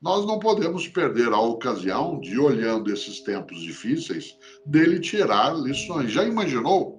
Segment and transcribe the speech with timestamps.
[0.00, 4.34] nós não podemos perder a ocasião de, olhando esses tempos difíceis,
[4.64, 6.10] dele tirar lições.
[6.10, 6.98] Já imaginou?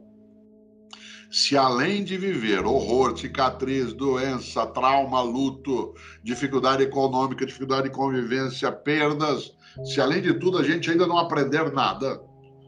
[1.31, 9.51] Se além de viver horror, cicatriz, doença, trauma, luto, dificuldade econômica, dificuldade de convivência, perdas,
[9.85, 12.21] se além de tudo a gente ainda não aprender nada,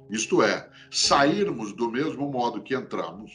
[0.09, 3.31] isto é, sairmos do mesmo modo que entramos,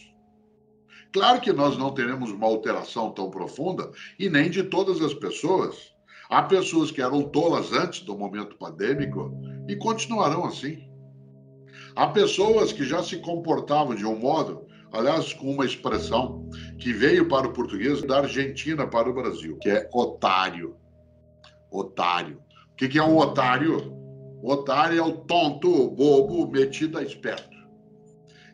[1.13, 5.98] claro que nós não teremos uma alteração tão profunda e nem de todas as pessoas.
[6.31, 9.33] Há pessoas que eram tolas antes do momento pandêmico
[9.67, 10.87] e continuarão assim.
[11.97, 17.27] Há pessoas que já se comportavam de um modo, aliás, com uma expressão que veio
[17.29, 20.77] para o português da Argentina para o Brasil, que é otário.
[21.71, 22.43] Otário.
[22.73, 23.93] O que é um otário?
[24.43, 27.58] O otário é o tonto, o bobo, metido a esperto.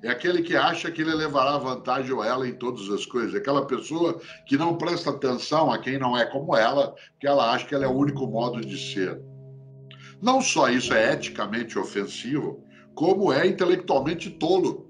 [0.05, 3.35] É aquele que acha que ele levará vantagem ou ela em todas as coisas.
[3.35, 7.65] Aquela pessoa que não presta atenção a quem não é como ela, porque ela acha
[7.65, 9.19] que ela é o único modo de ser.
[10.21, 12.63] Não só isso é eticamente ofensivo,
[12.95, 14.87] como é intelectualmente tolo.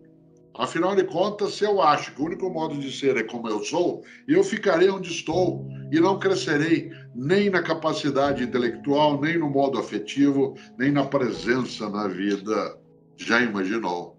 [0.58, 3.62] Afinal de contas, se eu acho que o único modo de ser é como eu
[3.62, 9.78] sou, eu ficarei onde estou e não crescerei nem na capacidade intelectual, nem no modo
[9.78, 12.76] afetivo, nem na presença na vida.
[13.16, 14.13] Já imaginou?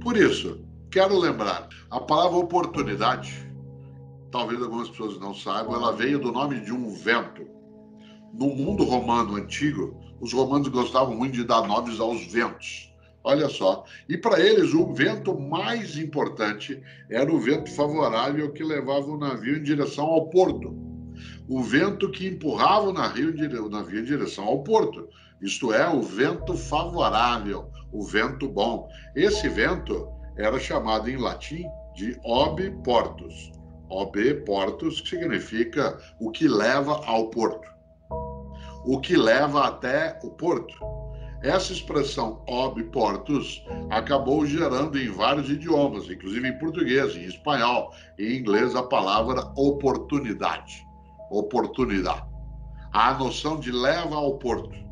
[0.00, 3.50] Por isso, quero lembrar, a palavra oportunidade,
[4.30, 7.46] talvez algumas pessoas não saibam, ela veio do nome de um vento.
[8.32, 12.92] No mundo romano antigo, os romanos gostavam muito de dar nomes aos ventos.
[13.22, 13.84] Olha só.
[14.08, 19.56] E para eles, o vento mais importante era o vento favorável que levava o navio
[19.56, 20.76] em direção ao porto.
[21.48, 25.08] O vento que empurrava o navio, o navio em direção ao porto.
[25.44, 28.88] Isto é, o vento favorável, o vento bom.
[29.14, 33.52] Esse vento era chamado em latim de ob portus.
[33.90, 37.68] Ob portus significa o que leva ao porto.
[38.86, 40.74] O que leva até o porto.
[41.42, 48.38] Essa expressão ob portus acabou gerando em vários idiomas, inclusive em português, em espanhol, em
[48.38, 50.82] inglês, a palavra oportunidade.
[51.30, 52.24] Oportunidade.
[52.94, 54.84] A noção de leva ao porto.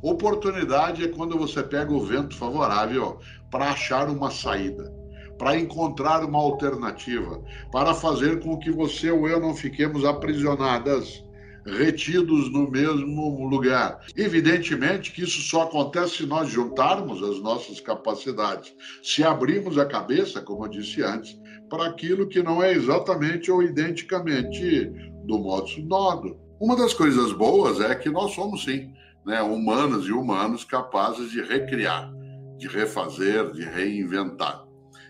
[0.00, 3.18] Oportunidade é quando você pega o vento favorável
[3.50, 4.92] para achar uma saída,
[5.36, 7.42] para encontrar uma alternativa,
[7.72, 11.24] para fazer com que você ou eu não fiquemos aprisionadas,
[11.66, 14.00] retidos no mesmo lugar.
[14.16, 18.72] Evidentemente que isso só acontece se nós juntarmos as nossas capacidades,
[19.02, 21.36] se abrirmos a cabeça, como eu disse antes,
[21.68, 24.86] para aquilo que não é exatamente ou identicamente
[25.24, 26.38] do modo nodo.
[26.60, 28.92] Uma das coisas boas é que nós somos sim
[29.28, 32.10] né, humanas e humanos capazes de recriar,
[32.56, 34.64] de refazer, de reinventar.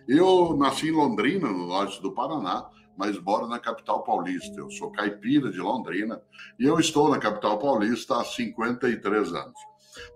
[0.09, 4.59] Eu nasci em Londrina, no norte do Paraná, mas moro na capital paulista.
[4.59, 6.21] Eu sou caipira de Londrina
[6.59, 9.61] e eu estou na capital paulista há 53 anos.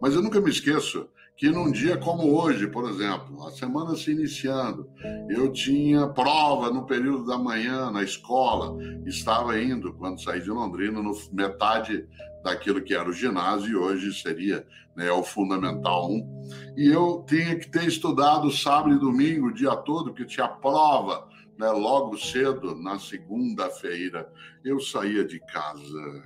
[0.01, 4.13] Mas eu nunca me esqueço que num dia como hoje, por exemplo, a semana se
[4.13, 4.89] iniciando,
[5.29, 8.77] eu tinha prova no período da manhã na escola,
[9.07, 12.07] estava indo, quando saí de Londrina, no metade
[12.45, 14.67] daquilo que era o ginásio e hoje seria
[14.97, 16.75] né, o Fundamental 1.
[16.77, 21.29] E eu tinha que ter estudado sábado e domingo o dia todo, porque tinha prova
[21.59, 24.31] né, logo cedo, na segunda-feira.
[24.65, 26.23] Eu saía de casa.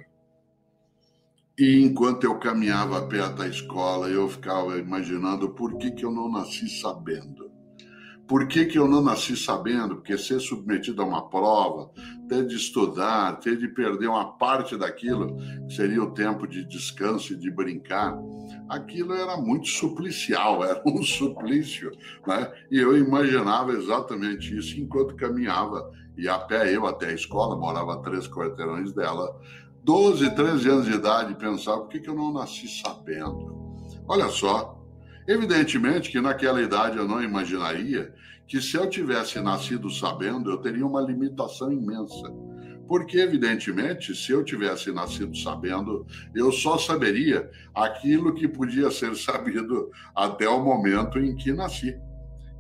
[1.59, 6.31] E enquanto eu caminhava perto da escola, eu ficava imaginando por que, que eu não
[6.31, 7.51] nasci sabendo.
[8.29, 9.97] Por que, que eu não nasci sabendo?
[9.97, 11.91] Porque ser submetido a uma prova,
[12.29, 17.33] ter de estudar, ter de perder uma parte daquilo, que seria o tempo de descanso
[17.33, 18.19] e de brincar,
[18.69, 21.91] aquilo era muito suplicial, era um suplício.
[22.27, 22.53] Né?
[22.71, 27.95] E eu imaginava exatamente isso enquanto caminhava, e a pé eu até a escola, morava
[27.95, 29.39] a três quarteirões dela,
[29.87, 33.55] 12, 13 anos de idade, pensava, por que, que eu não nasci sabendo?
[34.09, 34.77] Olha só,
[35.27, 38.15] Evidentemente que naquela idade eu não imaginaria
[38.47, 42.33] que se eu tivesse nascido sabendo, eu teria uma limitação imensa.
[42.87, 49.91] Porque, evidentemente, se eu tivesse nascido sabendo, eu só saberia aquilo que podia ser sabido
[50.15, 51.99] até o momento em que nasci.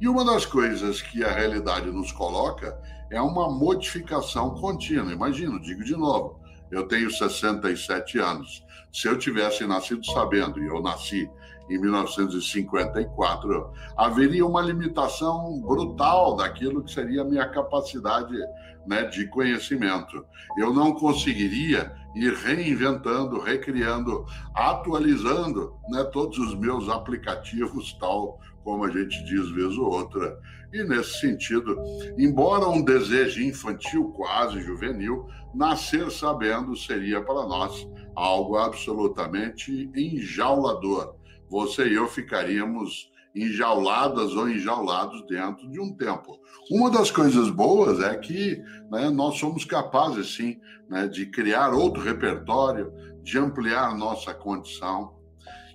[0.00, 2.76] E uma das coisas que a realidade nos coloca
[3.12, 5.12] é uma modificação contínua.
[5.12, 6.40] Imagina, digo de novo,
[6.70, 8.64] eu tenho 67 anos.
[8.92, 11.28] Se eu tivesse nascido sabendo, e eu nasci
[11.68, 18.36] em 1954, haveria uma limitação brutal daquilo que seria a minha capacidade
[18.86, 20.24] né, de conhecimento.
[20.56, 24.24] Eu não conseguiria ir reinventando, recriando,
[24.54, 30.36] atualizando né, todos os meus aplicativos, tal como a gente diz vez ou outra.
[30.72, 31.76] E nesse sentido,
[32.18, 35.24] embora um desejo infantil, quase juvenil,
[35.54, 41.14] nascer sabendo seria para nós algo absolutamente enjaulador.
[41.48, 46.36] Você e eu ficaríamos enjauladas ou enjaulados dentro de um tempo.
[46.68, 48.60] Uma das coisas boas é que
[48.90, 50.58] né, nós somos capazes, sim,
[50.90, 52.92] né, de criar outro repertório,
[53.22, 55.14] de ampliar nossa condição.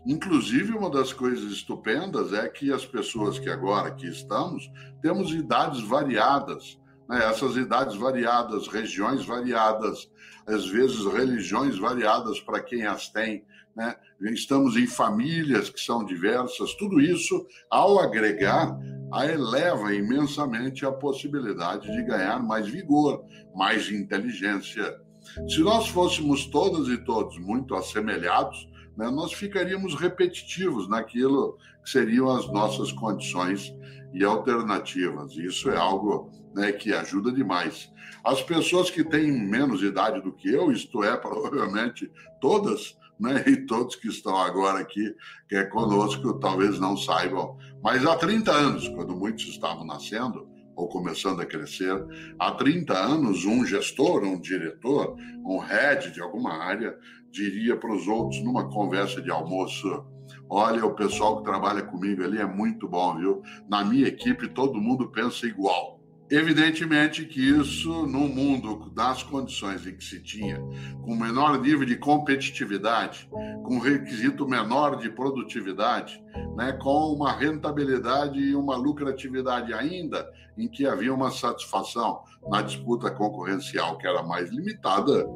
[0.05, 4.69] Inclusive, uma das coisas estupendas é que as pessoas que agora aqui estamos
[5.01, 6.79] temos idades variadas.
[7.07, 7.23] Né?
[7.25, 10.09] Essas idades variadas, regiões variadas,
[10.47, 13.45] às vezes religiões variadas para quem as tem,
[13.75, 13.95] né?
[14.21, 18.75] estamos em famílias que são diversas, tudo isso, ao agregar,
[19.23, 23.23] eleva imensamente a possibilidade de ganhar mais vigor,
[23.53, 24.99] mais inteligência.
[25.47, 28.67] Se nós fôssemos todas e todos muito assemelhados,
[28.97, 33.73] né, nós ficaríamos repetitivos naquilo que seriam as nossas condições
[34.13, 35.35] e alternativas.
[35.35, 37.91] Isso é algo né, que ajuda demais.
[38.23, 43.43] As pessoas que têm menos idade do que eu, isto é, provavelmente todas, né?
[43.47, 45.15] E todos que estão agora aqui,
[45.47, 47.55] que é conosco, talvez não saibam.
[47.83, 51.93] Mas há 30 anos, quando muitos estavam nascendo, ou começando a crescer,
[52.39, 55.15] há 30 anos, um gestor, um diretor,
[55.45, 56.97] um head de alguma área,
[57.29, 60.05] diria para os outros, numa conversa de almoço,
[60.49, 63.41] olha, o pessoal que trabalha comigo ali é muito bom, viu?
[63.69, 66.00] Na minha equipe, todo mundo pensa igual.
[66.31, 70.61] Evidentemente que isso, no mundo das condições em que se tinha,
[71.03, 73.29] com menor nível de competitividade,
[73.65, 76.23] com requisito menor de produtividade,
[76.55, 80.25] né, com uma rentabilidade e uma lucratividade ainda
[80.57, 85.27] em que havia uma satisfação na disputa concorrencial que era mais limitada,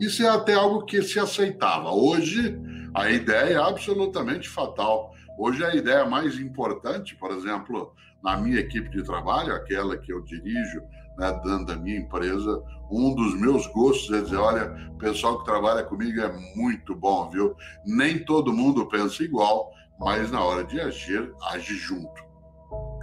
[0.00, 1.90] isso é até algo que se aceitava.
[1.90, 2.56] Hoje,
[2.94, 5.12] a ideia é absolutamente fatal.
[5.36, 7.92] Hoje, a ideia mais importante, por exemplo,
[8.24, 10.80] na minha equipe de trabalho, aquela que eu dirijo,
[11.18, 15.44] né, dando a minha empresa, um dos meus gostos é dizer: olha, o pessoal que
[15.44, 17.54] trabalha comigo é muito bom, viu?
[17.84, 22.24] Nem todo mundo pensa igual, mas na hora de agir, age junto.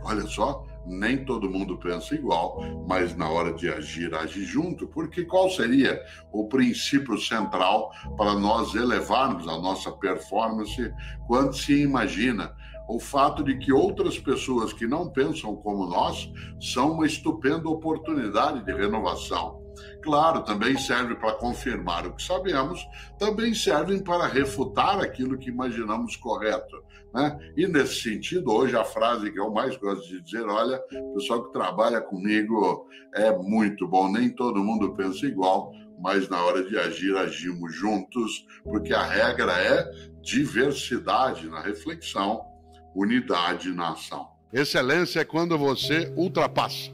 [0.04, 5.24] Olha só, nem todo mundo pensa igual, mas na hora de agir, age junto, porque
[5.26, 6.02] qual seria
[6.32, 10.94] o princípio central para nós elevarmos a nossa performance
[11.28, 12.56] quando se imagina
[12.88, 16.30] o fato de que outras pessoas que não pensam como nós
[16.60, 19.61] são uma estupenda oportunidade de renovação.
[20.02, 22.86] Claro, também serve para confirmar o que sabemos,
[23.18, 26.84] também servem para refutar aquilo que imaginamos correto.
[27.14, 27.54] Né?
[27.58, 31.44] E nesse sentido, hoje a frase que eu mais gosto de dizer: olha, o pessoal
[31.46, 36.78] que trabalha comigo é muito bom, nem todo mundo pensa igual, mas na hora de
[36.78, 39.92] agir, agimos juntos, porque a regra é
[40.22, 42.52] diversidade na reflexão
[42.96, 44.30] unidade na ação.
[44.52, 46.92] Excelência é quando você ultrapassa,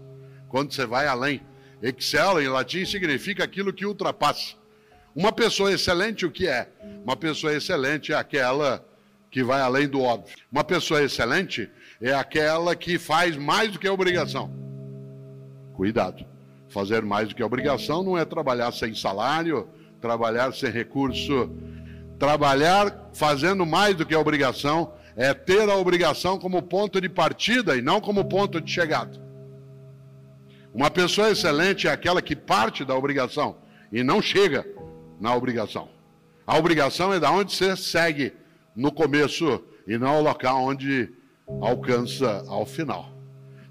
[0.47, 1.41] quando você vai além.
[1.81, 4.55] Excel em latim significa aquilo que ultrapassa.
[5.15, 6.69] Uma pessoa excelente, o que é?
[7.03, 8.85] Uma pessoa excelente é aquela
[9.31, 10.35] que vai além do óbvio.
[10.51, 11.69] Uma pessoa excelente
[12.01, 14.51] é aquela que faz mais do que a obrigação.
[15.73, 16.25] Cuidado.
[16.69, 19.67] Fazer mais do que a obrigação não é trabalhar sem salário,
[20.01, 21.49] trabalhar sem recurso.
[22.19, 27.75] Trabalhar fazendo mais do que a obrigação é ter a obrigação como ponto de partida
[27.75, 29.26] e não como ponto de chegada.
[30.73, 33.57] Uma pessoa excelente é aquela que parte da obrigação
[33.91, 34.65] e não chega
[35.19, 35.89] na obrigação.
[36.45, 38.33] A obrigação é da onde você segue
[38.75, 41.09] no começo e não o local onde
[41.61, 43.11] alcança ao final.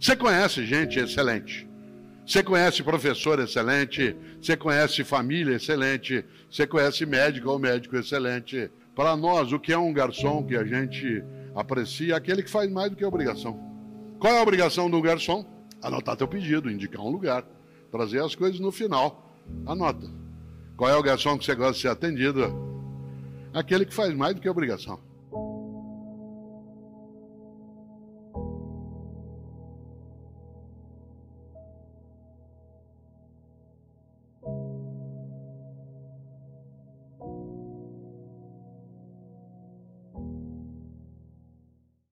[0.00, 1.68] Você conhece gente excelente.
[2.26, 8.68] Você conhece professor excelente, você conhece família excelente, você conhece médico ou médico excelente.
[8.96, 11.22] Para nós, o que é um garçom que a gente
[11.54, 13.58] aprecia é aquele que faz mais do que obrigação.
[14.18, 15.55] Qual é a obrigação do garçom?
[15.86, 17.44] Anotar teu pedido, indicar um lugar,
[17.92, 19.32] trazer as coisas no final.
[19.64, 20.10] Anota.
[20.76, 22.42] Qual é o garçom que você gosta de ser atendido?
[23.54, 24.98] Aquele que faz mais do que obrigação.